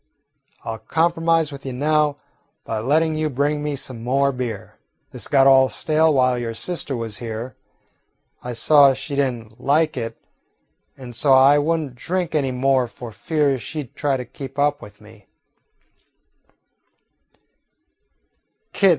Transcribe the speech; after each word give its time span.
I 0.65 0.73
'll 0.73 0.77
compromise 0.79 1.51
with 1.51 1.63
you 1.63 1.73
now 1.73 2.17
by 2.65 2.79
letting 2.79 3.15
you 3.15 3.29
bring 3.29 3.61
me 3.61 3.75
some 3.75 4.01
more 4.03 4.31
beer. 4.31 4.79
This 5.11 5.27
got 5.27 5.45
all 5.45 5.69
stale 5.69 6.11
while 6.11 6.39
your 6.39 6.55
sister 6.55 6.97
was 6.97 7.19
here. 7.19 7.55
I 8.41 8.53
saw 8.53 8.95
she 8.95 9.15
did 9.15 9.31
n't 9.31 9.61
like 9.63 9.95
it, 9.97 10.17
and 10.97 11.15
so 11.15 11.33
I 11.33 11.59
would 11.59 11.79
n't 11.81 11.93
drink 11.95 12.33
any 12.33 12.51
more 12.51 12.87
for 12.87 13.11
fear 13.11 13.59
she 13.59 13.83
'd 13.83 13.95
try 13.95 14.17
to 14.17 14.25
keep 14.25 14.57
up 14.57 14.81
with 14.81 15.01
me." 15.01 15.27